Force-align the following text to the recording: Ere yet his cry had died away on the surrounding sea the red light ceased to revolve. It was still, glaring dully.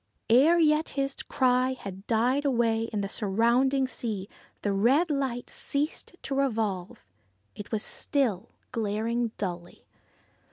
Ere 0.31 0.57
yet 0.57 0.89
his 0.97 1.13
cry 1.21 1.73
had 1.73 2.07
died 2.07 2.43
away 2.43 2.89
on 2.91 3.01
the 3.01 3.07
surrounding 3.07 3.87
sea 3.87 4.27
the 4.63 4.73
red 4.73 5.11
light 5.11 5.47
ceased 5.47 6.13
to 6.23 6.33
revolve. 6.33 7.05
It 7.53 7.71
was 7.71 7.83
still, 7.83 8.49
glaring 8.71 9.27
dully. 9.37 9.85